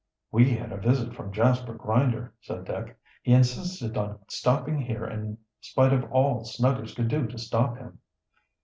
"We 0.31 0.49
had 0.55 0.71
a 0.71 0.77
visit 0.81 1.13
from 1.13 1.31
Jasper 1.31 1.75
Grinder," 1.75 2.33
said 2.41 2.65
Dick. 2.65 2.97
"He 3.21 3.33
insisted 3.33 3.95
on 3.97 4.17
stopping 4.29 4.79
here 4.81 5.05
in 5.05 5.37
spite 5.59 5.93
of 5.93 6.11
all 6.11 6.43
Snuggers 6.43 6.95
could 6.95 7.07
do 7.07 7.27
to 7.27 7.37
stop 7.37 7.77
him." 7.77 7.99